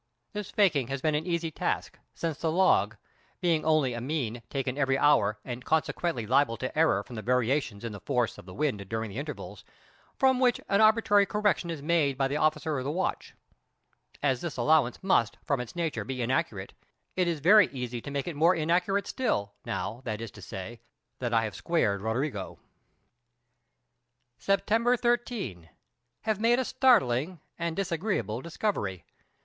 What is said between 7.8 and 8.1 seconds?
in the